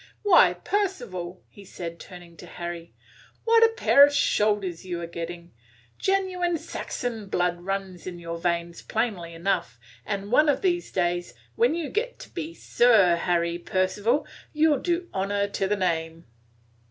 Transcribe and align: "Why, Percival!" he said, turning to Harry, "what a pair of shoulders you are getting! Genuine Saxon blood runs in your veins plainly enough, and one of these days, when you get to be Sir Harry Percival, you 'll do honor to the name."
"Why, 0.23 0.53
Percival!" 0.55 1.43
he 1.47 1.63
said, 1.63 1.99
turning 1.99 2.35
to 2.37 2.47
Harry, 2.47 2.91
"what 3.43 3.63
a 3.63 3.67
pair 3.75 4.03
of 4.03 4.11
shoulders 4.11 4.83
you 4.83 4.99
are 4.99 5.05
getting! 5.05 5.51
Genuine 5.99 6.57
Saxon 6.57 7.27
blood 7.29 7.61
runs 7.61 8.07
in 8.07 8.17
your 8.17 8.39
veins 8.39 8.81
plainly 8.81 9.35
enough, 9.35 9.77
and 10.03 10.31
one 10.31 10.49
of 10.49 10.63
these 10.63 10.91
days, 10.91 11.35
when 11.55 11.75
you 11.75 11.87
get 11.91 12.17
to 12.17 12.31
be 12.31 12.55
Sir 12.55 13.15
Harry 13.15 13.59
Percival, 13.59 14.25
you 14.53 14.73
'll 14.73 14.79
do 14.81 15.07
honor 15.13 15.47
to 15.49 15.67
the 15.67 15.77
name." 15.77 16.25